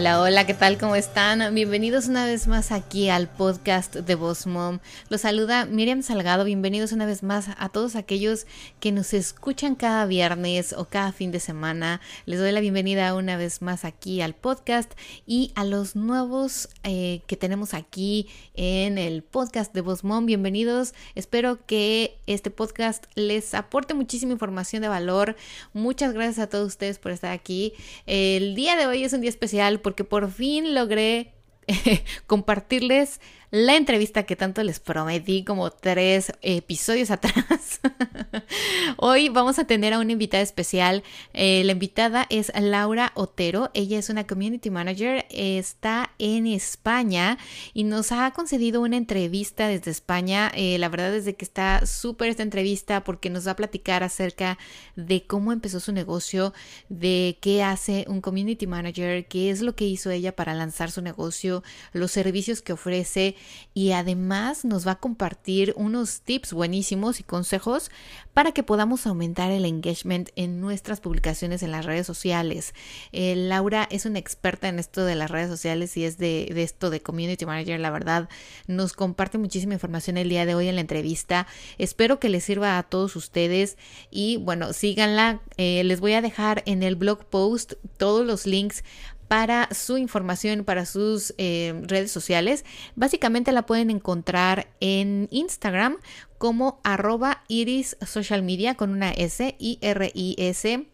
[0.00, 0.78] Hola, hola, ¿qué tal?
[0.78, 1.54] ¿Cómo están?
[1.54, 4.78] Bienvenidos una vez más aquí al podcast de Boss Mom.
[5.10, 6.44] Los saluda Miriam Salgado.
[6.44, 8.46] Bienvenidos una vez más a todos aquellos
[8.80, 12.00] que nos escuchan cada viernes o cada fin de semana.
[12.24, 14.90] Les doy la bienvenida una vez más aquí al podcast
[15.26, 20.24] y a los nuevos eh, que tenemos aquí en el podcast de Boss Mom.
[20.24, 20.94] Bienvenidos.
[21.14, 25.36] Espero que este podcast les aporte muchísima información de valor.
[25.74, 27.74] Muchas gracias a todos ustedes por estar aquí.
[28.06, 31.34] El día de hoy es un día especial porque por fin logré
[32.28, 33.20] compartirles
[33.50, 37.80] la entrevista que tanto les prometí como tres episodios atrás.
[38.96, 41.02] Hoy vamos a tener a una invitada especial.
[41.32, 43.70] Eh, la invitada es Laura Otero.
[43.74, 47.38] Ella es una community manager, está en España
[47.74, 50.52] y nos ha concedido una entrevista desde España.
[50.54, 54.04] Eh, la verdad es de que está súper esta entrevista porque nos va a platicar
[54.04, 54.58] acerca
[54.94, 56.54] de cómo empezó su negocio,
[56.88, 61.02] de qué hace un community manager, qué es lo que hizo ella para lanzar su
[61.02, 63.34] negocio, los servicios que ofrece
[63.74, 67.90] y además nos va a compartir unos tips buenísimos y consejos
[68.34, 72.74] para que podamos aumentar el engagement en nuestras publicaciones en las redes sociales.
[73.12, 76.90] Eh, Laura es una experta en esto de las redes sociales y es de, esto
[76.90, 78.28] de Community Manager, la verdad,
[78.66, 81.46] nos comparte muchísima información el día de hoy en la entrevista.
[81.78, 83.76] Espero que les sirva a todos ustedes
[84.10, 85.40] y bueno, síganla.
[85.56, 88.84] Eh, les voy a dejar en el blog post todos los links
[89.30, 92.64] para su información, para sus eh, redes sociales.
[92.96, 95.98] Básicamente la pueden encontrar en Instagram
[96.36, 100.88] como arroba iris social media con una S, I-R-I-S.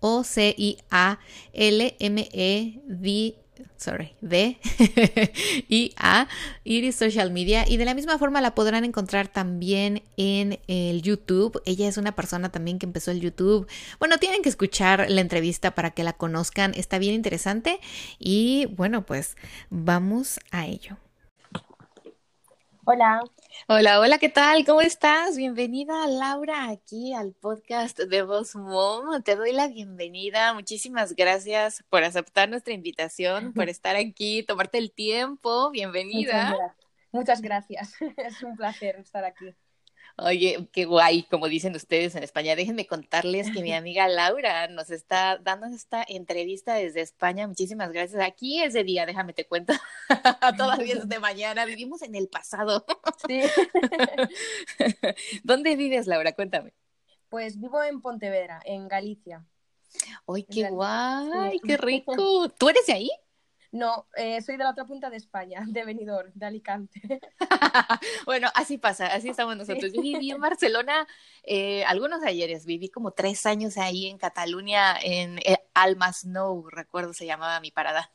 [0.00, 1.18] O C I A
[1.54, 3.38] L M E D
[3.76, 4.58] sorry, de
[5.68, 6.28] y a
[6.64, 7.64] Iris Social Media.
[7.66, 11.60] Y de la misma forma la podrán encontrar también en el YouTube.
[11.64, 13.66] Ella es una persona también que empezó el YouTube.
[13.98, 16.72] Bueno, tienen que escuchar la entrevista para que la conozcan.
[16.74, 17.80] Está bien interesante.
[18.18, 19.36] Y bueno, pues
[19.70, 20.96] vamos a ello.
[22.84, 23.22] Hola.
[23.68, 24.64] Hola, hola, ¿qué tal?
[24.64, 25.36] ¿Cómo estás?
[25.36, 29.22] Bienvenida Laura aquí al podcast de Voz Mom.
[29.22, 30.54] Te doy la bienvenida.
[30.54, 35.70] Muchísimas gracias por aceptar nuestra invitación, por estar aquí, tomarte el tiempo.
[35.70, 36.54] Bienvenida.
[37.10, 37.94] Muchas gracias.
[38.16, 39.54] Es un placer estar aquí.
[40.18, 42.56] Oye, qué guay, como dicen ustedes en España.
[42.56, 47.46] Déjenme contarles que mi amiga Laura nos está dando esta entrevista desde España.
[47.46, 48.22] Muchísimas gracias.
[48.22, 49.74] Aquí es de día, déjame te cuento.
[50.56, 51.66] Todavía es de mañana.
[51.66, 52.86] Vivimos en el pasado.
[53.28, 53.42] Sí.
[55.44, 56.32] ¿Dónde vives, Laura?
[56.32, 56.72] Cuéntame.
[57.28, 59.44] Pues vivo en Pontevedra, en Galicia.
[60.26, 61.60] ¡Ay, qué guay!
[61.60, 62.48] ¡Qué rico!
[62.50, 63.10] ¿Tú eres de ahí?
[63.72, 67.00] No, eh, soy de la otra punta de España, de Benidorm, de Alicante.
[68.26, 69.92] bueno, así pasa, así estamos nosotros.
[69.92, 71.06] Yo viví en Barcelona
[71.42, 77.12] eh, algunos ayeres, viví como tres años ahí en Cataluña, en eh, Alma Snow, recuerdo
[77.12, 78.10] se llamaba mi parada.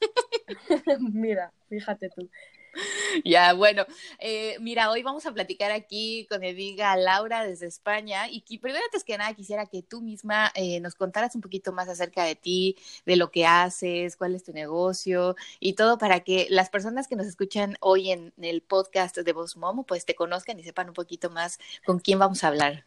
[0.99, 2.29] Mira, fíjate tú.
[3.25, 3.85] Ya, bueno,
[4.19, 9.03] eh, mira, hoy vamos a platicar aquí con Ediga Laura desde España y primero antes
[9.03, 12.77] que nada quisiera que tú misma eh, nos contaras un poquito más acerca de ti,
[13.05, 17.15] de lo que haces, cuál es tu negocio y todo para que las personas que
[17.15, 20.93] nos escuchan hoy en el podcast de Voz Momo pues te conozcan y sepan un
[20.93, 22.85] poquito más con quién vamos a hablar.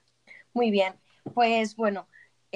[0.53, 0.95] Muy bien,
[1.35, 2.07] pues bueno,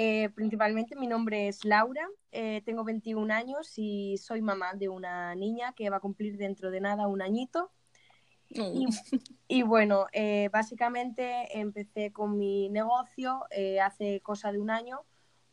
[0.01, 5.35] eh, principalmente mi nombre es Laura, eh, tengo 21 años y soy mamá de una
[5.35, 7.73] niña que va a cumplir dentro de nada un añito.
[8.49, 8.87] Y,
[9.49, 13.43] y, bueno, eh, básicamente empecé con mi negocio
[13.83, 15.01] hace cosa de un año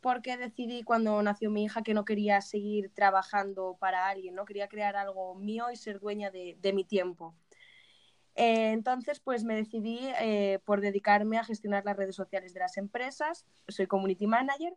[0.00, 4.68] porque decidí cuando nació mi hija que no quería seguir trabajando para alguien, no quería
[4.68, 7.34] crear algo mío y ser dueña de, de mi tiempo.
[8.36, 12.76] Eh, entonces, pues me decidí eh, por dedicarme a gestionar las redes sociales de las
[12.76, 13.46] empresas.
[13.66, 14.74] Soy community manager.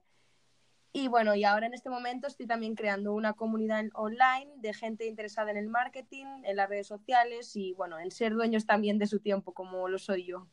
[0.91, 5.05] Y bueno, y ahora en este momento estoy también creando una comunidad online de gente
[5.05, 9.05] interesada en el marketing, en las redes sociales y bueno, en ser dueños también de
[9.05, 10.47] su tiempo, como lo soy yo.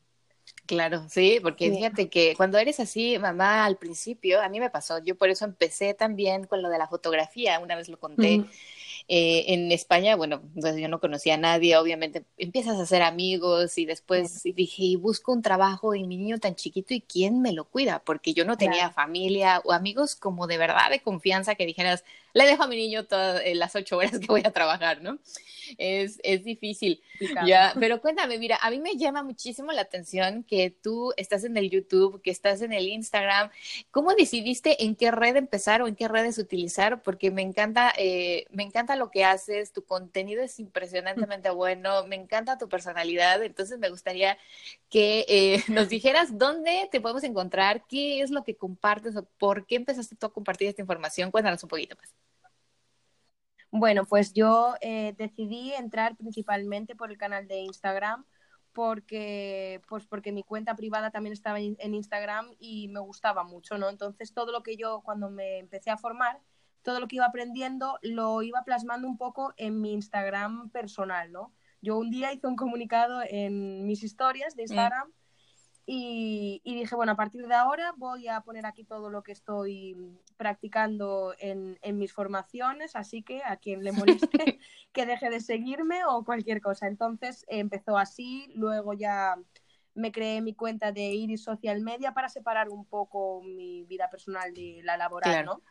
[0.65, 4.99] Claro, sí, porque fíjate que cuando eres así, mamá, al principio, a mí me pasó,
[5.03, 8.45] yo por eso empecé también con lo de la fotografía, una vez lo conté.
[9.07, 13.77] Eh, en España, bueno, pues yo no conocía a nadie, obviamente empiezas a hacer amigos
[13.77, 17.53] y después dije, y busco un trabajo y mi niño tan chiquito y quién me
[17.53, 21.65] lo cuida, porque yo no tenía familia o amigos como de verdad de confianza que
[21.65, 22.03] dijeras,
[22.33, 25.19] le dejo a mi niño todas eh, las ocho horas que voy a trabajar, ¿no?
[25.77, 27.01] Es, es difícil.
[27.45, 31.57] Ya, pero cuéntame, mira, a mí me llama muchísimo la atención que tú estás en
[31.57, 33.49] el YouTube, que estás en el Instagram.
[33.91, 37.03] ¿Cómo decidiste en qué red empezar o en qué redes utilizar?
[37.03, 42.15] Porque me encanta, eh, me encanta lo que haces, tu contenido es impresionantemente bueno, me
[42.15, 44.37] encanta tu personalidad, entonces me gustaría
[44.89, 49.65] que eh, nos dijeras dónde te podemos encontrar, qué es lo que compartes o por
[49.65, 51.31] qué empezaste tú a compartir esta información.
[51.31, 52.26] Cuéntanos un poquito más.
[53.71, 58.25] Bueno, pues yo eh, decidí entrar principalmente por el canal de Instagram
[58.73, 63.89] porque, pues porque mi cuenta privada también estaba en Instagram y me gustaba mucho, ¿no?
[63.89, 66.39] Entonces todo lo que yo cuando me empecé a formar,
[66.83, 71.53] todo lo que iba aprendiendo lo iba plasmando un poco en mi Instagram personal, ¿no?
[71.81, 74.67] Yo un día hice un comunicado en mis historias de mm.
[75.89, 79.95] Y, dije, bueno, a partir de ahora voy a poner aquí todo lo que estoy
[80.35, 84.27] practicando en, mis formaciones, así que a quien le moleste
[84.91, 86.87] que deje de seguirme o cualquier cosa.
[86.87, 89.37] Entonces empezó así, luego ya
[89.93, 94.53] me creé mi cuenta de Iris Social Media para separar un poco mi vida personal
[94.53, 95.61] de la laboral, ¿no?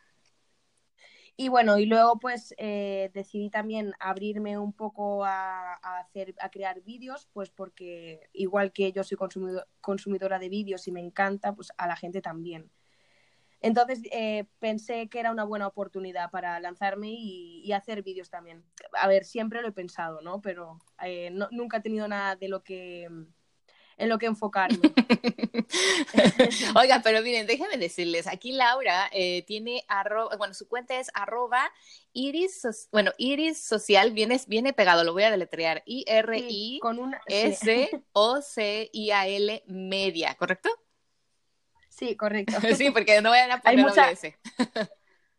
[1.39, 6.81] Y bueno, y luego pues eh, decidí también abrirme un poco a, hacer, a crear
[6.81, 9.17] vídeos, pues porque igual que yo soy
[9.79, 12.71] consumidora de vídeos y me encanta, pues a la gente también.
[13.61, 18.63] Entonces eh, pensé que era una buena oportunidad para lanzarme y, hacer vídeos también.
[18.93, 20.41] A ver, siempre lo he pensado, ¿no?
[20.41, 23.09] Pero eh, nunca he tenido nada de lo que
[23.97, 24.79] en lo que enfocarme.
[26.75, 31.71] Oiga, pero miren, déjenme decirles, aquí Laura eh, tiene arroba, bueno, su cuenta es arroba
[32.13, 36.79] iris, bueno, iris social, viene, viene pegado, lo voy a deletrear, I-R-I
[37.27, 37.93] S-O-C-I-A-L
[39.67, 40.69] media, ¿correcto?
[41.89, 42.53] Sí, correcto.
[42.77, 44.11] Sí, porque no vayan a poner mucha...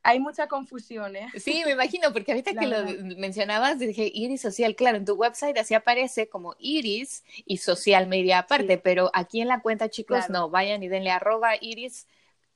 [0.08, 1.28] hay mucha confusión, ¿eh?
[1.38, 2.82] Sí, me imagino, porque ahorita que lo
[3.18, 8.38] mencionabas, dije Iris Social, claro, en tu website así aparece como Iris y Social Media
[8.38, 12.06] aparte, pero aquí en la cuenta, chicos, no, vayan y denle arroba Iris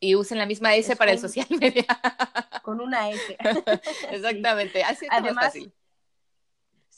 [0.01, 1.85] y usen la misma S para el social media.
[2.63, 3.37] Con una S.
[4.11, 5.73] Exactamente, así es Además, más fácil.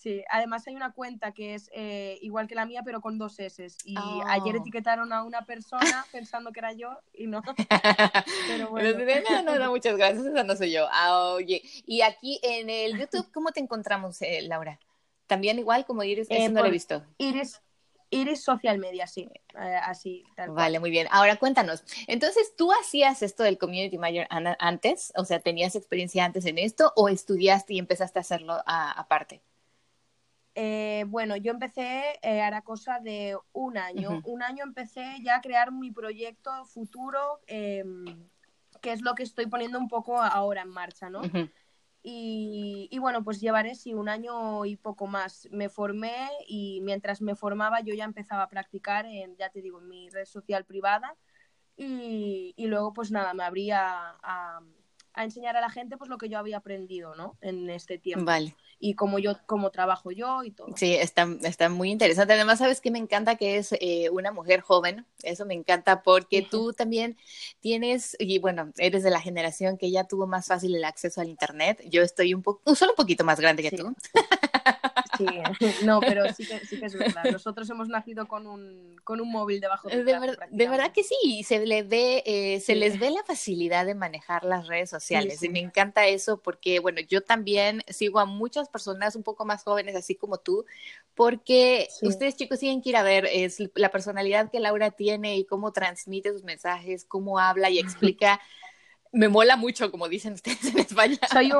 [0.04, 3.40] Sí, además hay una cuenta que es eh, igual que la mía, pero con dos
[3.40, 3.68] S.
[3.86, 3.96] Y
[4.26, 4.58] ayer oh.
[4.58, 5.80] etiquetaron a una persona
[6.12, 7.40] pensando que era yo y no.
[8.46, 8.98] pero bueno.
[9.46, 10.86] No, no, muchas gracias, esa no soy yo.
[10.92, 14.78] Ah, oye, y aquí en el YouTube, ¿cómo te encontramos, eh, Laura?
[15.26, 17.02] También igual como Iris, eh, no lo he visto.
[17.16, 17.62] Iris,
[18.10, 20.22] Iris Social Media, sí, así.
[20.36, 21.08] Tal vale, muy bien.
[21.12, 24.26] Ahora cuéntanos, entonces, ¿tú hacías esto del Community Manager
[24.58, 25.14] antes?
[25.16, 29.40] O sea, ¿tenías experiencia antes en esto o estudiaste y empezaste a hacerlo aparte?
[30.54, 34.20] Eh, bueno, yo empecé eh, la cosa de un año.
[34.24, 38.28] Un año empecé ya a crear mi proyecto futuro, em,
[38.80, 41.22] que es lo que estoy poniendo un poco ahora en marcha, ¿no?
[42.02, 45.48] y, y, bueno, pues llevaré sí un año y poco más.
[45.50, 49.80] Me formé y mientras me formaba yo ya empezaba a practicar en, ya te digo,
[49.80, 51.16] en mi red social privada.
[51.76, 54.60] Y, y luego pues nada, me abría a a
[55.22, 57.36] enseñar a la gente pues lo que yo había aprendido, ¿no?
[57.40, 58.24] En este tiempo.
[58.24, 58.56] Vale.
[58.80, 60.68] Y cómo yo, cómo trabajo yo y todo.
[60.76, 62.32] Sí, está, está muy interesante.
[62.32, 65.06] Además, sabes que me encanta que es eh, una mujer joven.
[65.22, 67.16] Eso me encanta porque tú también
[67.60, 71.28] tienes, y bueno, eres de la generación que ya tuvo más fácil el acceso al
[71.28, 71.82] internet.
[71.88, 73.94] Yo estoy un poco, solo un poquito más grande que tú.
[75.16, 75.26] Sí,
[75.84, 77.24] no, pero sí que, sí que, es verdad.
[77.30, 81.42] Nosotros hemos nacido con un, con un móvil debajo de, de, de verdad que sí,
[81.44, 85.48] se, le ve, eh, se les ve la facilidad de manejar las redes sociales y
[85.48, 89.96] me encanta eso porque, bueno, yo también sigo a muchas personas un poco más jóvenes,
[89.96, 90.64] así como tú,
[91.14, 95.44] porque ustedes chicos tienen que ir a ver es la personalidad que Laura tiene y
[95.44, 98.40] cómo transmite sus mensajes, cómo habla y explica
[99.14, 101.18] me mola mucho, como dicen ustedes en España.
[101.30, 101.52] Soy,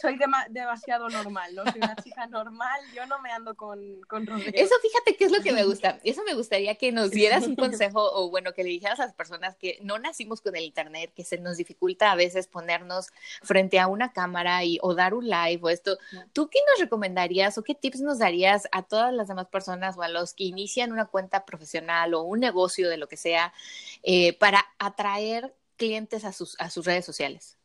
[0.00, 0.16] soy
[0.48, 1.64] demasiado normal, ¿no?
[1.64, 5.42] Soy una chica normal, yo no me ando con, con Eso fíjate que es lo
[5.42, 5.98] que me gusta.
[6.04, 9.14] Eso me gustaría que nos dieras un consejo o bueno, que le dijeras a las
[9.14, 13.08] personas que no nacimos con el Internet, que se nos dificulta a veces ponernos
[13.42, 15.98] frente a una cámara y, o dar un live o esto.
[16.32, 20.02] ¿Tú qué nos recomendarías o qué tips nos darías a todas las demás personas o
[20.02, 23.52] a los que inician una cuenta profesional o un negocio de lo que sea
[24.04, 27.58] eh, para atraer clientes a sus, a sus redes sociales?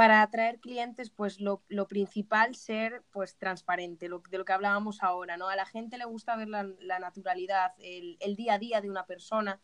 [0.00, 5.36] para atraer clientes, pues lo, lo, principal ser pues transparente, de lo que hablábamos ahora,
[5.36, 5.50] ¿no?
[5.50, 9.60] A la gente le gusta ver la, naturalidad, el, día a día de una persona,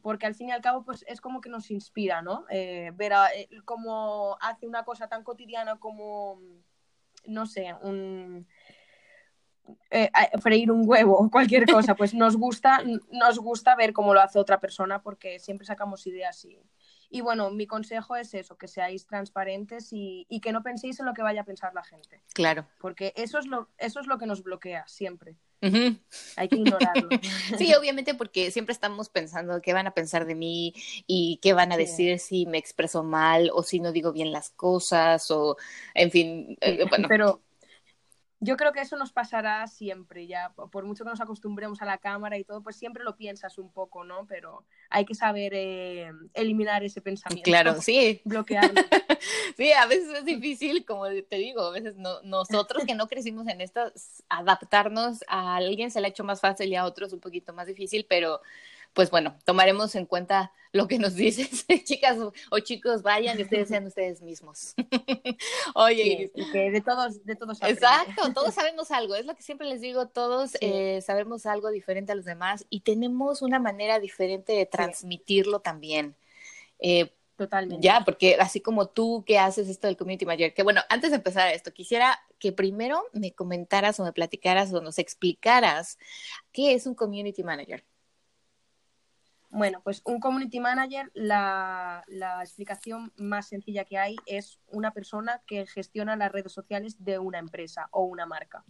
[0.00, 2.44] porque al fin y al cabo pues es como que nos inspira, ¿no?
[2.50, 6.40] Eh, ver eh, cómo hace una cosa tan cotidiana como,
[7.26, 8.46] no sé, un...
[9.90, 10.08] Eh,
[10.40, 12.80] freír un huevo o cualquier cosa, pues nos gusta,
[13.10, 16.60] nos gusta ver cómo lo hace otra persona porque siempre sacamos ideas y,
[17.10, 21.06] y bueno, mi consejo es eso, que seáis transparentes y, y, que no penséis en
[21.06, 22.22] lo que vaya a pensar la gente.
[22.32, 22.66] Claro.
[22.80, 25.36] Porque eso es lo, eso es lo que nos bloquea siempre.
[25.62, 26.00] Uh -huh.
[26.36, 27.08] Hay que ignorarlo.
[27.58, 30.72] sí, obviamente porque siempre estamos pensando qué van a pensar de mí
[31.06, 34.50] y qué van a decir si me expreso mal o si no digo bien las
[34.50, 35.56] cosas o,
[35.94, 37.08] en fin, eh, bueno.
[37.08, 37.42] Pero
[38.42, 41.98] yo creo que eso nos pasará siempre, ya, por mucho que nos acostumbremos a la
[41.98, 44.26] cámara y todo, pues siempre lo piensas un poco, ¿no?
[44.26, 47.44] Pero hay que saber eh, eliminar ese pensamiento.
[47.44, 48.22] Claro, sí.
[48.24, 48.80] Bloquearlo.
[49.58, 53.46] sí, a veces es difícil, como te digo, a veces no, nosotros que no crecimos
[53.46, 53.92] en esto,
[54.30, 57.66] adaptarnos a alguien se le ha hecho más fácil y a otros un poquito más
[57.66, 58.40] difícil, pero
[58.92, 62.18] pues bueno, tomaremos en cuenta lo que nos dices, chicas
[62.50, 64.74] o chicos, vayan y ustedes sean ustedes mismos.
[65.74, 69.68] Oye, sí, que de todos, de todos Exacto, todos sabemos algo, es lo que siempre
[69.68, 70.58] les digo, todos sí.
[70.60, 75.62] eh, sabemos algo diferente a los demás y tenemos una manera diferente de transmitirlo sí.
[75.64, 76.16] también.
[76.78, 77.82] Eh, Totalmente.
[77.82, 81.16] Ya, porque así como tú que haces esto del community manager, que bueno, antes de
[81.16, 85.98] empezar esto, quisiera que primero me comentaras o me platicaras o nos explicaras
[86.52, 87.82] qué es un community manager.
[89.50, 95.42] Bueno, pues un community manager, la, la, explicación más sencilla que hay es una persona
[95.46, 98.64] que gestiona las redes sociales de una empresa o una marca.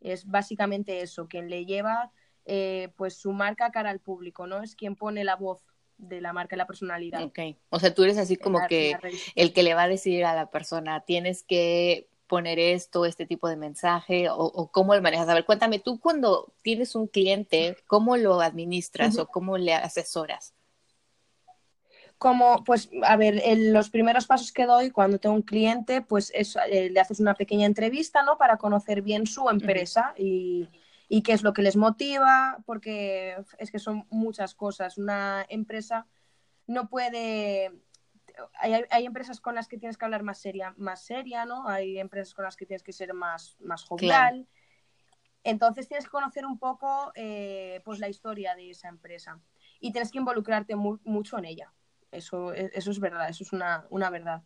[0.00, 2.12] Es básicamente eso, quien le lleva
[2.46, 4.62] eh, pues su marca cara al público, ¿no?
[4.62, 5.64] Es quien pone la voz
[5.98, 7.22] de la marca y la personalidad.
[7.22, 8.96] Ok, o sea, tú eres así como la, que
[9.34, 13.48] el que le va a decir a la persona, tienes que poner esto, este tipo
[13.48, 15.28] de mensaje o, o, cómo lo manejas.
[15.28, 19.22] A ver, cuéntame, tú cuando tienes un cliente, ¿cómo lo administras uh -huh.
[19.22, 20.54] o cómo le asesoras?
[22.16, 26.30] Como, pues, a ver, en los primeros pasos que doy cuando tengo un cliente, pues
[26.32, 28.38] es, eh, le haces una pequeña entrevista, ¿no?
[28.38, 30.24] Para conocer bien su empresa uh -huh.
[30.24, 30.68] y,
[31.08, 34.98] y qué es lo que les motiva, porque es que son muchas cosas.
[34.98, 36.06] Una empresa
[36.68, 37.72] no puede
[38.54, 41.68] hay, hay, empresas con las que tienes que hablar más seria, más seria, ¿no?
[41.68, 44.46] Hay empresas con las que tienes que ser más, más jovial.
[44.46, 44.46] Claro.
[45.42, 49.40] Entonces tienes que conocer un poco eh, pues la historia de esa empresa
[49.80, 51.72] y tienes que involucrarte mu mucho en ella.
[52.10, 54.42] Eso, eso es verdad, eso es una, una verdad.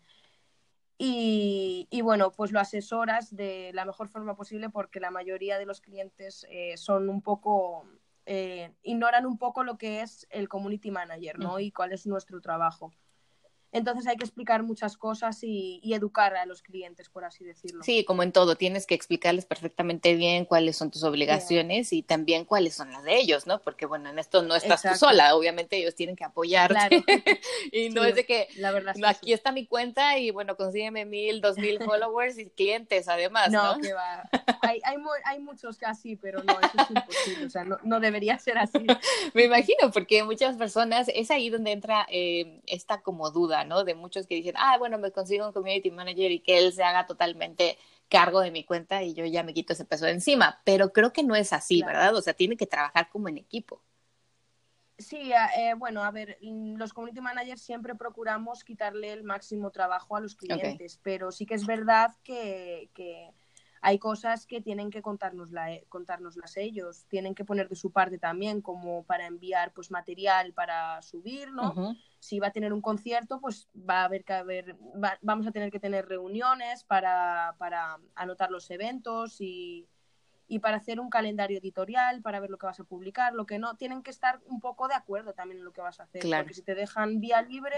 [0.96, 5.66] Y, y, bueno, pues lo asesoras de la mejor forma posible porque la mayoría de
[5.66, 7.84] los clientes eh, son un poco,
[8.26, 11.56] eh, ignoran un poco lo que es el community manager, ¿no?
[11.56, 11.60] Mm.
[11.60, 12.92] Y cuál es nuestro trabajo.
[13.74, 17.82] Entonces hay que explicar muchas cosas y, y, educar a los clientes, por así decirlo.
[17.82, 22.44] Sí, como en todo, tienes que explicarles perfectamente bien cuáles son tus obligaciones y también
[22.44, 23.60] cuáles son las de ellos, ¿no?
[23.60, 25.00] Porque bueno, en esto no estás Exacto.
[25.00, 26.74] tú sola, obviamente ellos tienen que apoyarte.
[26.74, 26.96] Claro.
[27.72, 29.32] y no sí, es de que la verdad aquí sí.
[29.32, 33.74] está mi cuenta y bueno, consígueme mil, dos mil followers y clientes además, ¿no?
[33.74, 34.28] No, que va.
[34.62, 38.00] Hay, hay, hay, muchos que así, pero no, eso es imposible, o sea, no, no
[38.00, 38.78] debería ser así.
[39.34, 43.84] Me imagino, porque muchas personas, es ahí donde entra eh, esta como duda, ¿no?
[43.84, 46.82] De muchos que dicen, ah, bueno, me consigo un community manager y que él se
[46.82, 47.78] haga totalmente
[48.08, 50.60] cargo de mi cuenta y yo ya me quito ese peso de encima.
[50.64, 51.98] Pero creo que no es así, claro.
[51.98, 52.16] ¿verdad?
[52.16, 53.82] O sea, tiene que trabajar como en equipo.
[54.96, 60.20] Sí, eh, bueno, a ver, los community managers siempre procuramos quitarle el máximo trabajo a
[60.20, 61.00] los clientes, okay.
[61.02, 63.32] pero sí que es verdad que, que
[63.86, 68.62] hay cosas que tienen que contárnosla, contárnoslas ellos, tienen que poner de su parte también,
[68.62, 71.72] como para enviar pues material para subir, ¿no?
[71.72, 72.02] Uh -huh.
[72.18, 75.52] Si va a tener un concierto, pues va a haber que haber, va, vamos a
[75.52, 79.86] tener que tener reuniones para, para anotar los eventos y,
[80.48, 83.58] y para hacer un calendario editorial, para ver lo que vas a publicar, lo que
[83.58, 86.22] no, tienen que estar un poco de acuerdo también en lo que vas a hacer,
[86.22, 86.44] claro.
[86.44, 87.76] porque si te dejan vía libre,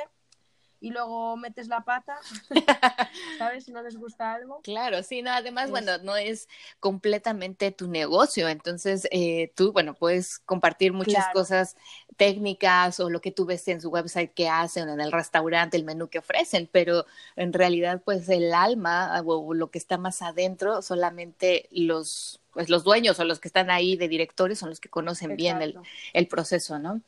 [0.80, 2.18] y luego metes la pata,
[3.38, 3.64] ¿sabes?
[3.64, 4.60] Si no les gusta algo.
[4.62, 5.70] Claro, sí, no, además, es...
[5.70, 6.48] bueno, no es
[6.80, 11.32] completamente tu negocio, entonces eh, tú, bueno, puedes compartir muchas claro.
[11.32, 11.76] cosas
[12.16, 15.84] técnicas o lo que tú ves en su website que hacen, en el restaurante, el
[15.84, 17.06] menú que ofrecen, pero
[17.36, 22.84] en realidad, pues el alma o lo que está más adentro, solamente los pues los
[22.84, 25.36] dueños o los que están ahí de directores son los que conocen Exacto.
[25.36, 25.78] bien el,
[26.14, 27.02] el proceso, ¿no?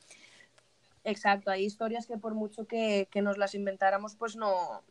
[1.03, 4.83] Exacto, hay historias que por mucho que, que nos las inventáramos, pues no,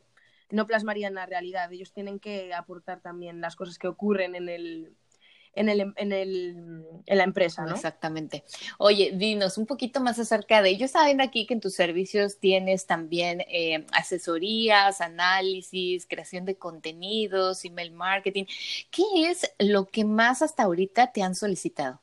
[0.49, 1.71] no plasmarían la realidad.
[1.71, 4.95] Ellos tienen que aportar también las cosas que ocurren en el,
[5.53, 7.75] en, el, en, el, en la empresa, ¿no?
[7.75, 8.43] Exactamente.
[8.77, 12.85] Oye, dinos un poquito más acerca de, estaba viendo aquí que en tus servicios tienes
[12.85, 18.45] también eh, asesorías, análisis, creación de contenidos, email marketing.
[18.89, 22.01] ¿Qué es lo que más hasta ahorita te han solicitado?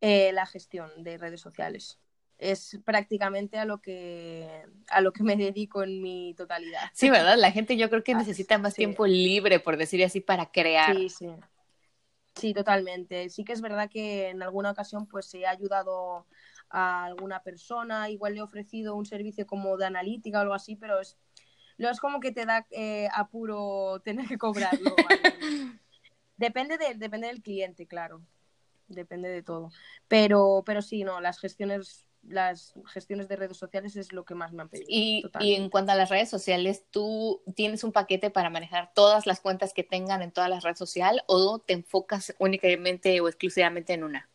[0.00, 1.98] Eh, la gestión de redes sociales
[2.40, 6.90] es prácticamente a lo que a lo que me dedico en mi totalidad.
[6.92, 7.36] Sí, ¿verdad?
[7.36, 10.96] La gente yo creo que necesita más tiempo libre, por decir así, para crear.
[10.96, 11.28] Sí, sí.
[12.34, 13.28] Sí, totalmente.
[13.28, 16.26] Sí que es verdad que en alguna ocasión pues he ayudado
[16.70, 20.76] a alguna persona, igual le he ofrecido un servicio como de analítica o algo así,
[20.76, 21.18] pero es,
[21.76, 24.94] no es como que te da eh, apuro tener que cobrarlo.
[26.36, 28.22] depende, de, depende del cliente, claro.
[28.86, 29.70] Depende de todo.
[30.08, 34.52] Pero, pero sí, no, las gestiones las gestiones de redes sociales es lo que más
[34.52, 34.86] me han pedido.
[34.88, 39.26] Y, y, en cuanto a las redes sociales, ¿tú tienes un paquete para manejar todas
[39.26, 43.94] las cuentas que tengan en todas las redes sociales o te enfocas únicamente o exclusivamente
[43.94, 44.28] en una?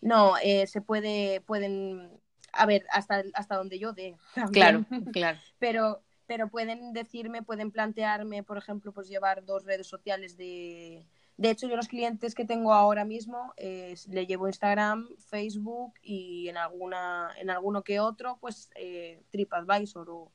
[0.00, 2.10] No, eh, se puede, pueden,
[2.52, 4.16] a ver, hasta, hasta donde yo dé.
[4.52, 5.38] Claro, claro.
[5.58, 11.04] Pero, pero pueden decirme, pueden plantearme, por ejemplo, pues llevar dos redes sociales de,
[11.38, 16.48] de hecho, yo los clientes que tengo ahora mismo eh, le llevo Instagram, Facebook y
[16.48, 20.32] en alguna, en alguno que otro, pues eh, TripAdvisor o,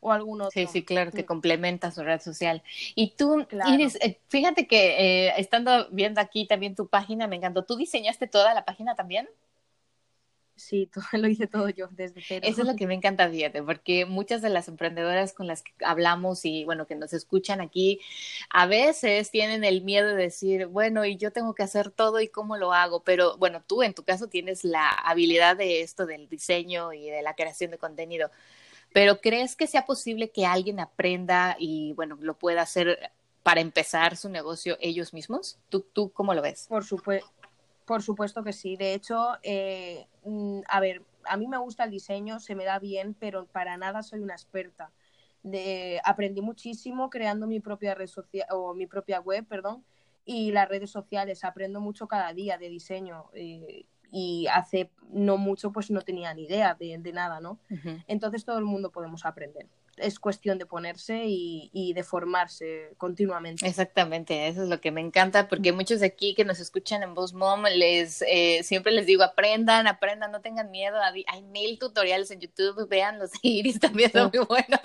[0.00, 0.50] o algún otro.
[0.50, 2.62] Sí, sí, claro, que complementa su red social.
[2.94, 7.64] Y tú, Iris, eh, fíjate que estando viendo aquí también tu página, me encantó.
[7.64, 9.30] ¿Tú diseñaste toda la página también?
[10.58, 12.46] Sí, todo, lo hice todo yo desde cero.
[12.46, 15.72] Eso es lo que me encanta, fíjate, porque muchas de las emprendedoras con las que
[15.84, 18.00] hablamos y bueno, que nos escuchan aquí,
[18.50, 22.28] a veces tienen el miedo de decir, bueno, y yo tengo que hacer todo y
[22.28, 26.28] cómo lo hago, pero bueno, tú en tu caso tienes la habilidad de esto del
[26.28, 28.30] diseño y de la creación de contenido,
[28.92, 33.12] pero ¿crees que sea posible que alguien aprenda y bueno, lo pueda hacer
[33.44, 35.58] para empezar su negocio ellos mismos?
[35.68, 36.66] ¿Tú, tú cómo lo ves?
[36.68, 37.37] Por supuesto
[37.88, 38.76] por supuesto que sí.
[38.76, 42.78] De hecho, eh, mm, a ver, a mí me gusta el diseño, se me da
[42.78, 44.92] bien, pero para nada soy una experta.
[45.42, 49.84] De, aprendí muchísimo creando mi propia red social o mi propia web, perdón,
[50.26, 51.44] y las redes sociales.
[51.44, 53.30] Aprendo mucho cada día de diseño.
[53.32, 57.58] Eh, y hace no mucho pues no tenía ni idea de, nada, ¿no?
[58.06, 59.66] Entonces todo el mundo podemos aprender
[60.00, 63.66] es cuestión de ponerse y, de formarse continuamente.
[63.66, 67.14] Exactamente, eso es lo que me encanta, porque muchos de aquí que nos escuchan en
[67.14, 72.30] Voz Mom, les, eh, siempre les digo, aprendan, aprendan, no tengan miedo, hay mil tutoriales
[72.30, 74.80] en YouTube, vean los Iris también son muy buenos.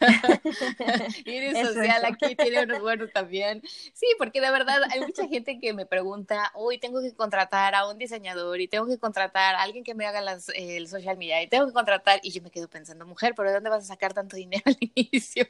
[1.24, 3.62] Iris Social aquí tiene unos buenos también.
[3.94, 7.86] Sí, porque de verdad hay mucha gente que me pregunta, hoy tengo que contratar a
[7.88, 11.42] un diseñador y tengo que contratar a alguien que me haga las, el social media
[11.42, 13.86] y tengo que contratar, y yo me quedo pensando, mujer, ¿pero de dónde vas a
[13.86, 15.46] sacar tanto dinero al inicio.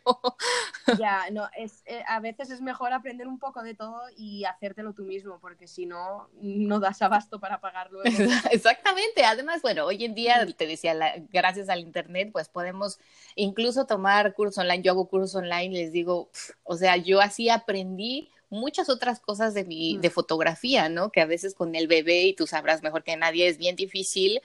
[0.99, 4.93] Ya, no, es, eh, a veces es mejor aprender un poco de todo y hacértelo
[4.93, 8.03] tú mismo, porque si no, no das abasto para pagarlo.
[8.51, 10.95] Exactamente, además, bueno, hoy en día, te decía,
[11.31, 12.99] gracias al Internet, pues podemos
[13.37, 16.31] incluso tomar cursos online, yo hago cursos online, les digo,
[16.65, 21.11] o sea, yo así aprendí muchas otras cosas de mi, de fotografía, ¿no?
[21.11, 24.41] Que a veces con el bebé, y tú sabrás mejor que nadie, es bien difícil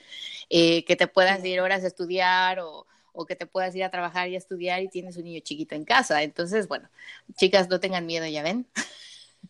[0.49, 3.89] eh, que te puedas ir horas a estudiar o, o que te puedas ir a
[3.89, 6.23] trabajar y a estudiar y tienes un niño chiquito en casa.
[6.23, 6.89] Entonces, bueno,
[7.35, 8.67] chicas, no tengan miedo, ya ven.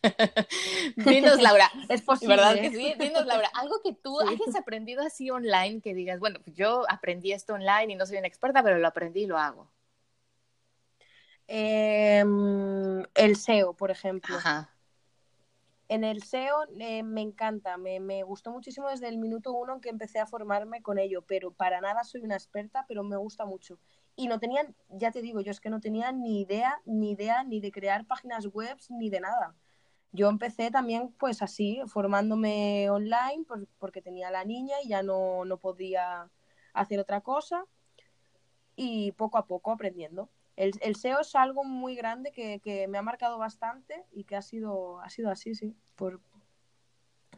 [0.98, 1.72] Dinos, Laura.
[1.90, 2.36] Es posible.
[2.36, 2.94] ¿Verdad que sí?
[3.00, 7.32] Dinos, Laura, algo que tú hayas aprendido así online, que digas, bueno, pues yo aprendí
[7.32, 9.70] esto online y no soy una experta, pero lo aprendí y lo hago.
[11.48, 14.36] Em, el SEO, por ejemplo.
[14.36, 14.73] Ajá.
[15.94, 20.18] En el SEO eh, me encanta, me, gustó muchísimo desde el minuto uno que empecé
[20.18, 23.78] a formarme con ello, pero para nada soy una experta, pero me gusta mucho.
[24.16, 27.44] Y no tenían, ya te digo, yo es que no tenía ni idea, ni idea
[27.44, 29.56] ni de crear páginas web, ni de nada.
[30.12, 33.46] Yo empecé también pues así, formándome online
[33.78, 36.32] porque tenía la niña y ya no, no podía
[36.74, 37.66] hacer otra cosa
[38.76, 42.98] y poco a poco aprendiendo el, el, SEO es algo muy grande que, que, me
[42.98, 46.20] ha marcado bastante y que ha sido, ha sido así, sí, por,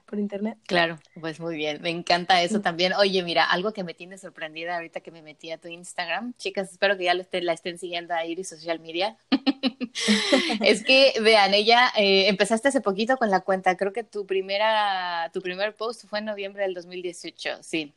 [0.06, 0.58] por internet.
[0.68, 2.94] Claro, pues muy bien, me encanta eso también.
[2.94, 6.72] Oye, mira, algo que me tiene sorprendida ahorita que me metí a tu Instagram, chicas,
[6.72, 9.18] espero que ya lo la estén siguiendo a Iris Social Media.
[10.62, 15.30] es que, vean, ella, eh, empezaste hace poquito con la cuenta, creo que tu primera,
[15.34, 17.94] tu primer post fue en noviembre del 2018, sí.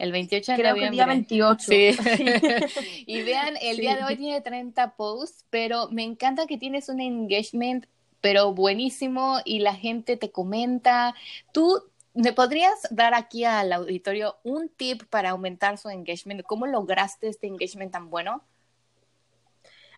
[0.00, 0.96] El 28 de Creo noviembre.
[0.96, 1.64] Que el día 28.
[2.80, 3.04] Sí.
[3.06, 7.00] y vean, el día de hoy tiene 30 posts, pero me encanta que tienes un
[7.00, 7.86] engagement,
[8.20, 11.14] pero buenísimo, y la gente te comenta.
[11.52, 16.42] Tú ¿Me podrías dar aquí al auditorio un tip para aumentar su engagement?
[16.42, 18.42] ¿Cómo lograste este engagement tan bueno?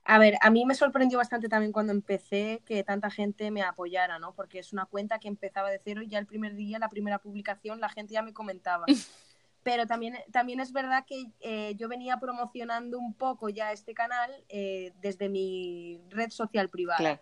[0.05, 4.19] A ver, a mí me sorprendió bastante también cuando empecé que tanta gente me apoyara,
[4.19, 4.35] ¿no?
[4.35, 7.19] Porque es una cuenta que empezaba de cero y ya el primer día, la primera
[7.19, 8.85] publicación, la gente ya me comentaba.
[9.63, 14.45] Pero también, también es verdad que eh, yo venía promocionando un poco ya este canal
[14.49, 17.21] eh, desde mi red social privada.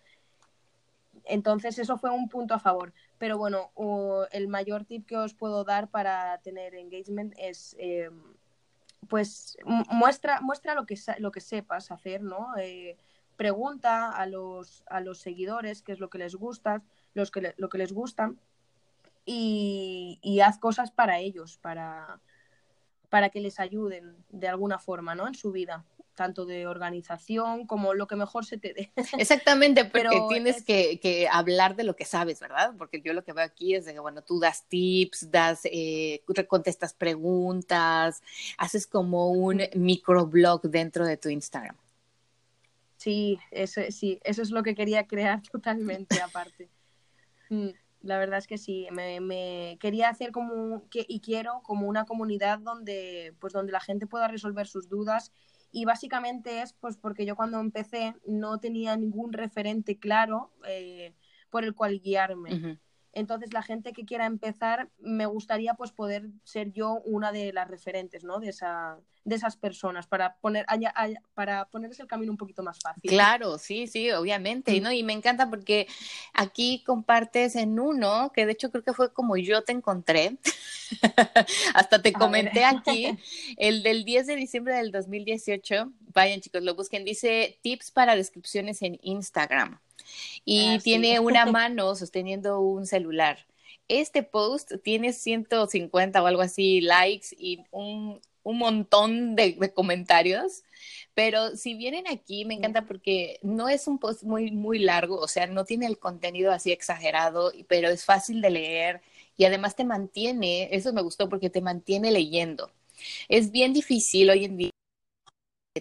[1.25, 2.93] Entonces eso fue un punto a favor.
[3.19, 3.71] Pero bueno,
[4.33, 8.11] el mayor tip que os puedo dar para tener engagement es eh,
[9.09, 12.57] pues muestra, muestra lo que, lo que sepas hacer, ¿no?
[12.59, 12.97] Eh,
[13.37, 16.83] pregunta a los, a los seguidores qué es lo que les gusta,
[17.15, 18.33] los que lo que les gusta
[19.25, 22.21] y, y, haz cosas para ellos, para,
[23.11, 25.27] para que les ayuden de alguna forma, ¿no?
[25.29, 25.85] En su vida
[26.21, 28.93] tanto de organización como lo que mejor se te dé.
[29.19, 32.75] Exactamente, porque tienes que, hablar de lo que sabes, ¿verdad?
[32.77, 36.23] Porque yo lo que veo aquí es de que, bueno, tú das tips, das, eh,
[36.47, 38.23] contestas preguntas,
[38.59, 41.77] haces como un microblog dentro de tu Instagram.
[42.99, 46.69] Sí, eso, sí, eso es lo que quería crear totalmente aparte.
[48.03, 52.59] La verdad es que sí, me, quería hacer como que, y quiero como una comunidad
[52.59, 55.33] donde pues donde la gente pueda resolver sus dudas
[55.71, 61.15] y básicamente es pues porque yo cuando empecé no tenía ningún referente claro eh,
[61.51, 62.79] por el cual guiarme.
[63.13, 67.69] Entonces, la gente que quiera empezar, me gustaría pues poder ser yo una de las
[67.69, 68.39] referentes, ¿no?
[68.39, 70.67] De, esa, de esas personas para poner
[71.35, 73.11] para ponerles el camino un poquito más fácil.
[73.11, 74.91] Claro, sí, sí, obviamente, ¿no?
[74.93, 75.87] Y me encanta porque
[76.33, 80.37] aquí compartes en uno, que de hecho creo que fue como yo te encontré.
[81.75, 83.17] Hasta te comenté aquí,
[83.57, 85.93] el del 10 de diciembre del 2018.
[86.13, 87.05] Vayan, chicos, lo busquen.
[87.05, 89.79] Dice tips para descripciones en Instagram
[90.45, 93.47] y ah, tiene una mano sosteniendo un celular.
[93.89, 100.63] Este post tiene 150 o algo así likes y un, un montón de, comentarios.
[101.15, 105.29] Pero si vienen aquí, me encanta porque no es un post muy, muy largo, o
[105.29, 109.03] sea, no tiene el contenido así exagerado, pero es fácil de leer
[109.37, 112.71] y además te mantiene, eso me gustó porque te mantiene leyendo.
[113.29, 114.71] Es bien difícil hoy en día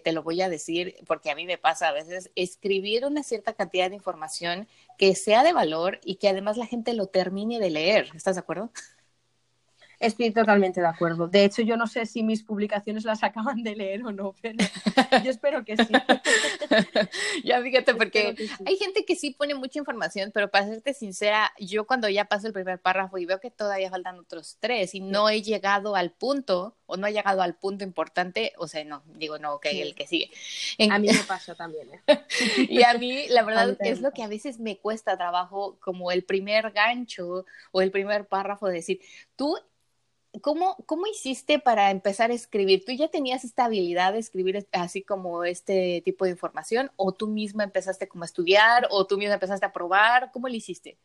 [0.03, 3.53] te lo voy a decir porque a mí me pasa a veces, escribir una cierta
[3.53, 4.67] cantidad de información
[4.97, 8.09] que sea de valor y que además la gente lo termine de leer.
[8.13, 8.71] ¿Estás de acuerdo?
[9.99, 11.27] Estoy totalmente de acuerdo.
[11.27, 14.57] De hecho, yo no sé si mis publicaciones las acaban de leer o no, pero
[15.23, 15.87] yo espero que sí.
[17.43, 18.35] ya fíjate, porque
[18.65, 22.47] hay gente que sí pone mucha información, pero para serte sincera, yo cuando ya paso
[22.47, 26.11] el primer párrafo y veo que todavía faltan otros tres y no he llegado al
[26.11, 29.95] punto o no he llegado al punto importante, o sea, no, digo, no, ok, el
[29.95, 30.31] que sigue.
[30.89, 31.89] A mí me pasa también.
[32.07, 32.25] ¿eh?
[32.67, 36.23] y a mí, la verdad, es lo que a veces me cuesta trabajo, como el
[36.23, 39.01] primer gancho o el primer párrafo, de decir,
[39.35, 39.55] tú
[40.41, 42.85] ¿Cómo, ¿Cómo hiciste para empezar a escribir?
[42.85, 46.91] ¿Tú ya tenías esta habilidad de escribir así como este tipo de información?
[46.97, 48.87] ¿O tú misma empezaste como a estudiar?
[48.91, 50.29] ¿O tú misma empezaste a probar?
[50.31, 50.99] ¿Cómo lo hiciste?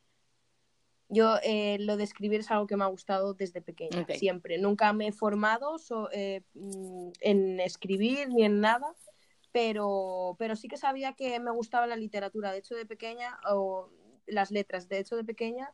[1.08, 4.58] Yo eh, lo de escribir es algo que me ha gustado desde pequeña, siempre.
[4.58, 5.76] Nunca me he formado
[6.12, 8.94] eh, mm, en escribir ni en nada,
[9.52, 12.52] pero, pero sí que sabía que me gustaba la literatura.
[12.52, 13.90] De hecho, de pequeña, o
[14.26, 15.72] las letras, de hecho, de pequeña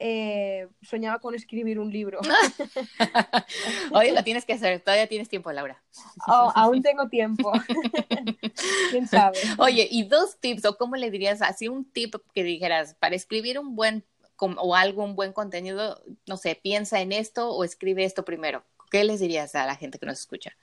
[0.00, 2.20] eh, soñaba con escribir un libro.
[3.92, 5.82] Hoy lo tienes que hacer, todavía tienes tiempo, Laura.
[6.26, 7.52] Oh, aún tengo tiempo.
[8.90, 9.38] ¿Quién sabe?
[9.58, 13.58] Oye, y dos tips, o cómo le dirías así un tip que dijeras para escribir
[13.58, 14.04] un buen
[14.40, 18.64] o algo, un buen contenido, no sé, piensa en esto o escribe esto primero.
[18.88, 20.56] ¿Qué les dirías a la gente que nos escucha?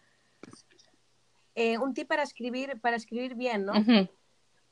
[1.55, 3.73] Eh, un tip para escribir, para escribir bien, ¿no?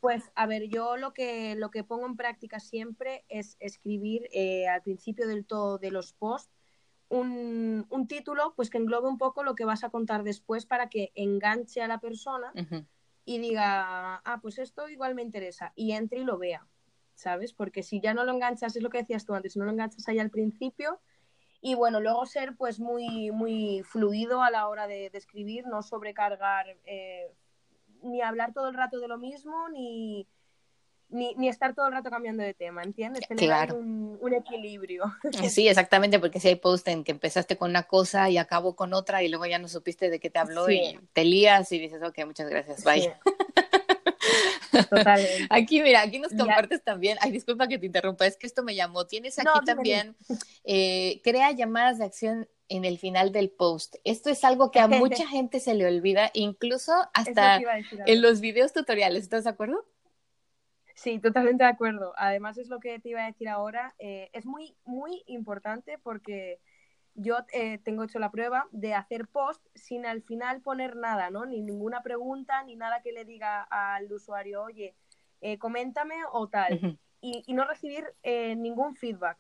[0.04, 4.68] Pues a ver, yo lo que, lo que pongo en práctica siempre es escribir eh,
[4.68, 6.52] al principio del todo de los posts
[7.08, 11.14] un, título pues que englobe un poco lo que vas a contar después para que
[11.16, 12.52] enganche a la persona
[13.24, 16.68] y diga, ah, pues esto igual me interesa y entre y lo vea,
[17.16, 17.54] ¿sabes?
[17.54, 19.72] Porque si ya no lo enganchas, es lo que decías tú antes, si no lo
[19.72, 21.00] enganchas ahí al principio
[21.62, 26.78] y bueno, luego ser pues muy, muy fluido a la hora de, escribir, no sobrecargar
[26.84, 27.32] eh,
[28.04, 30.28] ni hablar todo el rato de lo mismo, ni,
[31.10, 33.28] ni, estar todo el rato cambiando de tema, ¿entiendes?
[33.28, 35.04] Tener un, equilibrio.
[35.50, 38.94] Sí, exactamente, porque si hay post en que empezaste con una cosa y acabó con
[38.94, 42.02] otra y luego ya no supiste de qué te habló y te lías y dices,
[42.04, 43.14] ok, muchas gracias, bye.
[44.90, 45.48] Totalmente.
[45.52, 47.18] Aquí, mira, aquí nos compartes también.
[47.22, 49.06] Ay, disculpa que te interrumpa, es que esto me llamó.
[49.06, 50.16] Tienes aquí también,
[50.64, 53.96] eh, crea llamadas de acción en el final del post.
[54.04, 54.88] Esto es algo que a
[55.24, 57.60] mucha gente se le olvida, incluso hasta
[58.06, 59.24] en los videos tutoriales.
[59.24, 59.86] ¿Estás de acuerdo?
[60.96, 62.14] Sí, totalmente de acuerdo.
[62.18, 63.96] Además es lo que te iba a decir ahora.
[64.00, 66.60] Eh, es muy, muy importante porque
[67.16, 71.46] yo eh, tengo hecho la prueba de hacer post sin al final poner nada, ¿no?
[71.46, 74.96] Ni ninguna pregunta, ni nada que le diga al usuario, oye,
[75.42, 76.98] eh, coméntame o tal.
[77.22, 79.38] y, y, no recibir eh, ningún feedback,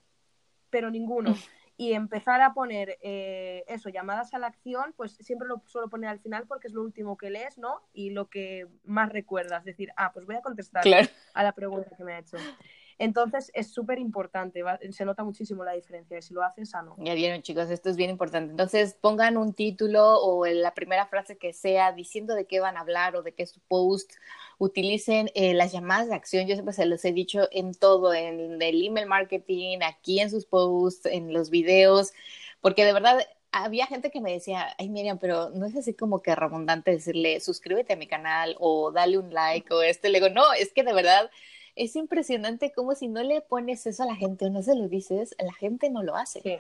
[0.70, 1.34] pero ninguno.
[1.84, 6.20] y empezar a poner eso, llamadas a la acción, pues siempre lo suelo poner al
[6.20, 7.82] final porque es lo último que lees, ¿no?
[7.92, 10.86] Y lo que más recuerdas, decir, ah, pues voy a contestar
[11.34, 12.38] a la pregunta que me ha hecho.
[13.00, 16.96] Entonces es súper importante, se nota muchísimo la diferencia si lo haces o no.
[16.98, 18.52] Ya vieron chicos, esto es bien importante.
[18.52, 22.82] Entonces pongan un título o la primera frase que sea diciendo de qué van a
[22.82, 24.12] hablar o de qué es su post.
[24.58, 28.62] Utilicen eh, las llamadas de acción, yo siempre se los he dicho en todo, en
[28.62, 32.14] el email marketing, aquí en sus posts, en los videos,
[32.62, 33.20] porque de verdad
[33.54, 37.40] había gente que me decía, ay Miriam, pero no es así como que redundante decirle
[37.40, 40.10] suscríbete a mi canal o dale un like o este.
[40.10, 41.30] Le digo, no, es que de verdad
[41.76, 44.88] es impresionante como si no le pones eso a la gente o no se lo
[44.88, 46.42] dices, la gente no lo hace.
[46.42, 46.60] Sí.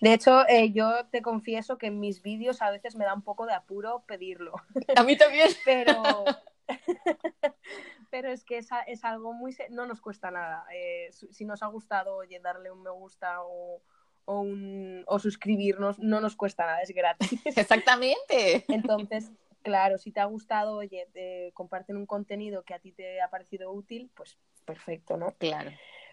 [0.00, 3.22] De hecho, eh, yo te confieso que en mis vídeos a veces me da un
[3.22, 4.54] poco de apuro pedirlo.
[4.96, 5.48] A mí también.
[5.64, 6.24] Pero,
[8.10, 9.54] pero es que es, es algo muy...
[9.70, 10.64] No nos cuesta nada.
[10.72, 13.82] Eh, si nos ha gustado, oye, darle un me gusta o,
[14.24, 17.40] o, un, o suscribirnos, no nos cuesta nada, es gratis.
[17.44, 18.64] Exactamente.
[18.68, 23.20] Entonces, Claro, si te ha gustado, oye, te comparten un contenido que a ti te
[23.20, 25.32] ha parecido útil, pues perfecto, ¿no?
[25.38, 25.70] Claro.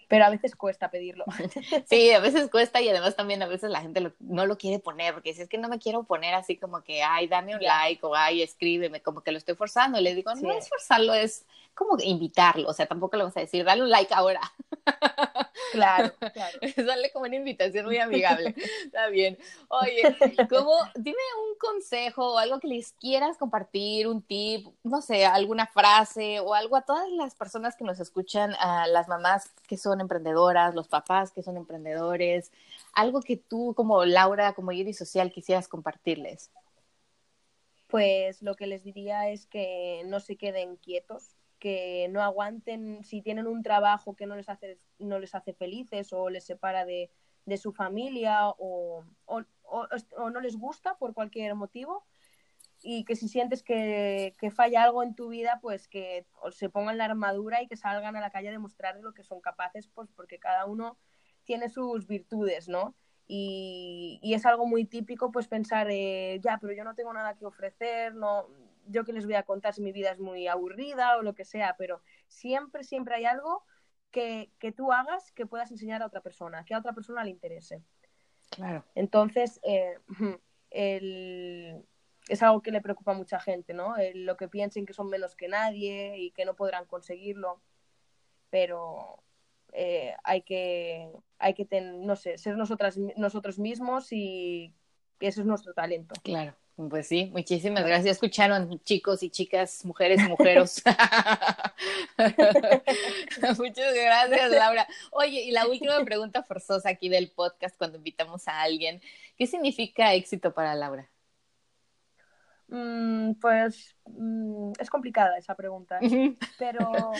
[0.08, 1.26] Pero a veces cuesta pedirlo.
[1.90, 5.14] Sí, a veces cuesta y además también a veces la gente no lo quiere poner,
[5.14, 8.06] porque si es que no me quiero poner así como que, ay, dame un like
[8.06, 10.00] o ay, escríbeme, como que lo estoy forzando.
[10.00, 13.64] Le digo, no es forzarlo, es como invitarlo, o sea, tampoco le vas a decir,
[13.64, 14.42] dale un like ahora.
[15.78, 16.58] Claro, claro.
[16.62, 18.56] Es darle como una invitación muy amigable.
[18.86, 19.38] Está bien.
[19.70, 20.16] Oye,
[20.50, 21.18] ¿cómo, dime
[21.50, 26.54] un consejo o algo que les quieras compartir, un tip, no sé, alguna frase o
[26.54, 30.88] algo a todas las personas que nos escuchan, a las mamás que son emprendedoras, los
[30.88, 32.52] papás que son emprendedores,
[32.94, 36.52] algo que tú como Laura, como Iris Social, quisieras compartirles.
[37.88, 43.22] Pues lo que les diría es que no se queden quietos, que no aguanten, si
[43.22, 47.12] tienen un trabajo que no les hace, no les hace felices o les separa de,
[47.46, 52.06] de su familia o, o, o, no les gusta por cualquier motivo
[52.82, 56.98] y que si sientes que, que, falla algo en tu vida, pues que se pongan
[56.98, 60.10] la armadura y que salgan a la calle a demostrar lo que son capaces, pues
[60.16, 60.98] porque cada uno
[61.44, 62.96] tiene sus virtudes, ¿no?
[63.28, 67.36] Y, y es algo muy típico, pues pensar, eh, ya, pero yo no tengo nada
[67.36, 68.48] que ofrecer, no,
[68.90, 71.46] yo que les voy a contar si mi vida es muy aburrida o lo que
[71.46, 73.64] sea, pero siempre, siempre hay algo
[74.12, 77.30] que, que tú hagas que puedas enseñar a otra persona, que a otra persona le
[77.30, 77.84] interese.
[78.50, 78.86] Claro.
[78.96, 79.98] Entonces, eh,
[80.70, 81.86] el,
[82.28, 83.96] es algo que le preocupa a mucha gente, ¿no?
[84.14, 87.62] lo que piensen que son menos que nadie y que no podrán conseguirlo,
[88.50, 89.24] pero
[89.74, 94.74] eh, hay que, hay que no sé, ser nosotras, nosotros mismos y
[95.20, 96.16] ese es nuestro talento.
[96.24, 96.56] Claro.
[96.78, 98.18] Pues sí, muchísimas gracias.
[98.18, 100.84] Escucharon chicos y chicas, mujeres y mujeres.
[103.58, 104.88] Muchas gracias, Laura.
[105.12, 109.02] Oye, y la última pregunta forzosa aquí del podcast cuando invitamos a alguien.
[109.36, 111.10] ¿Qué significa éxito para Laura?
[112.68, 116.00] Mm, pues mm, es complicada esa pregunta,
[116.60, 117.12] pero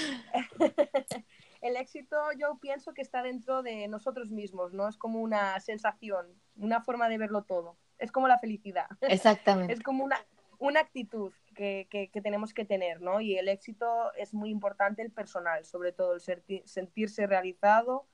[1.62, 4.88] el éxito yo pienso que está dentro de nosotros mismos, ¿no?
[4.88, 8.88] Es como una sensación, una forma de verlo todo es como la felicidad.
[9.02, 9.74] Exactamente.
[9.74, 10.18] es como una,
[10.60, 13.22] una actitud que, que, tenemos que tener, ¿no?
[13.22, 16.22] Y el éxito es muy importante el personal, sobre todo el
[16.66, 18.08] sentirse realizado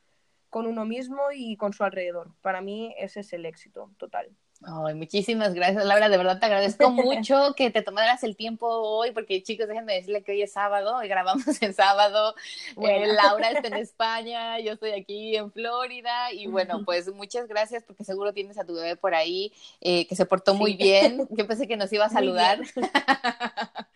[0.50, 2.32] con uno mismo y con su alrededor.
[2.42, 4.30] Para mí ese es el éxito total.
[4.66, 6.10] Ay, muchísimas gracias, Laura.
[6.10, 10.24] De verdad te agradezco mucho que te tomaras el tiempo hoy, porque chicos, déjenme decirle
[10.24, 12.36] que hoy es sábado y grabamos el sábado.
[12.82, 17.84] Eh, Laura está en España, yo estoy aquí en Florida y bueno, pues muchas gracias
[17.84, 21.28] porque seguro tienes a tu bebé por ahí eh, que se portó muy bien.
[21.32, 22.60] Yo pensé que nos iba a saludar.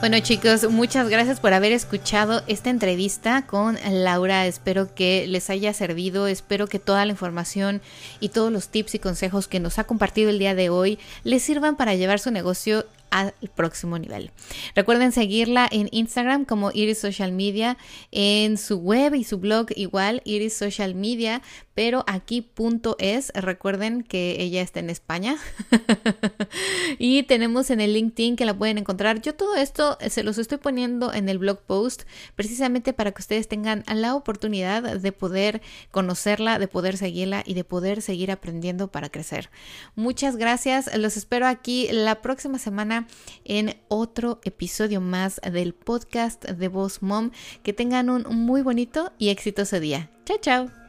[0.00, 4.46] Bueno chicos, muchas gracias por haber escuchado esta entrevista con Laura.
[4.46, 7.80] Espero que les haya servido, espero que toda la información
[8.20, 11.42] y todos los tips y consejos que nos ha compartido el día de hoy les
[11.42, 14.32] sirvan para llevar su negocio al próximo nivel.
[14.74, 17.78] Recuerden seguirla en Instagram como Iris Social Media,
[18.10, 21.40] en su web y su blog igual, Iris Social Media,
[21.74, 25.36] pero aquí punto es, recuerden que ella está en España.
[26.98, 29.20] y tenemos en el LinkedIn que la pueden encontrar.
[29.20, 32.02] Yo todo esto se los estoy poniendo en el blog post
[32.34, 37.62] precisamente para que ustedes tengan la oportunidad de poder conocerla, de poder seguirla y de
[37.62, 39.50] poder seguir aprendiendo para crecer.
[39.94, 43.03] Muchas gracias, los espero aquí la próxima semana
[43.44, 47.30] en otro episodio más del podcast de Voz Mom.
[47.62, 50.10] Que tengan un muy bonito y exitoso día.
[50.24, 50.83] Chao, chao.